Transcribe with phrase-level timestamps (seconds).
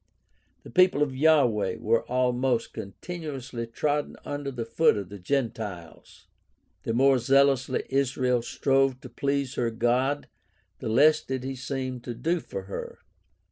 [0.63, 6.25] The people of Yahweh were almost con tinuously trodden under the foot of the Gentiles.
[6.81, 10.27] The more zealously Israel strove to please her God
[10.79, 12.97] the less did he seem to do for her.